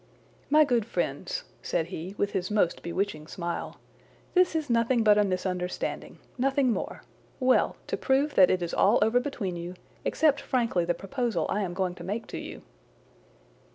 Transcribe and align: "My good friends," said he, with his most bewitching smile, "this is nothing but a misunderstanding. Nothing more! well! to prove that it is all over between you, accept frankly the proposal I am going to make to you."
"My 0.49 0.63
good 0.65 0.87
friends," 0.87 1.43
said 1.61 1.89
he, 1.89 2.15
with 2.17 2.31
his 2.31 2.49
most 2.49 2.81
bewitching 2.81 3.27
smile, 3.27 3.77
"this 4.33 4.55
is 4.55 4.67
nothing 4.67 5.03
but 5.03 5.19
a 5.19 5.23
misunderstanding. 5.23 6.17
Nothing 6.39 6.73
more! 6.73 7.03
well! 7.39 7.75
to 7.85 7.97
prove 7.97 8.33
that 8.33 8.49
it 8.49 8.63
is 8.63 8.73
all 8.73 8.97
over 9.03 9.19
between 9.19 9.55
you, 9.55 9.75
accept 10.03 10.41
frankly 10.41 10.85
the 10.85 10.95
proposal 10.95 11.45
I 11.49 11.61
am 11.61 11.75
going 11.75 11.93
to 11.93 12.03
make 12.03 12.25
to 12.33 12.39
you." 12.39 12.63